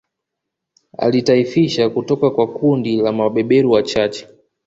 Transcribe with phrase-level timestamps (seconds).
[0.97, 4.27] Aliitaifisha kutoka kwa kundi la mabeberu wachache